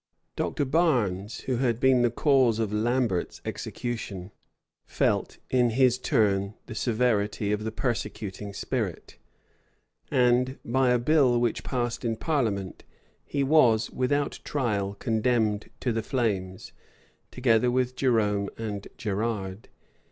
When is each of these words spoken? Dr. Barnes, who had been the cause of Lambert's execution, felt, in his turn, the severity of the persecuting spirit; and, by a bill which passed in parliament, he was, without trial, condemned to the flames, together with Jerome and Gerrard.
Dr. 0.35 0.65
Barnes, 0.65 1.41
who 1.41 1.57
had 1.57 1.79
been 1.79 2.01
the 2.01 2.09
cause 2.09 2.57
of 2.57 2.73
Lambert's 2.73 3.39
execution, 3.45 4.31
felt, 4.87 5.37
in 5.51 5.69
his 5.69 5.99
turn, 5.99 6.55
the 6.65 6.73
severity 6.73 7.51
of 7.51 7.63
the 7.63 7.71
persecuting 7.71 8.51
spirit; 8.51 9.17
and, 10.09 10.57
by 10.65 10.89
a 10.89 10.97
bill 10.97 11.39
which 11.39 11.63
passed 11.63 12.03
in 12.03 12.15
parliament, 12.15 12.83
he 13.25 13.43
was, 13.43 13.91
without 13.91 14.39
trial, 14.43 14.95
condemned 14.95 15.69
to 15.81 15.91
the 15.91 16.01
flames, 16.01 16.71
together 17.29 17.69
with 17.69 17.95
Jerome 17.95 18.49
and 18.57 18.87
Gerrard. 18.97 19.69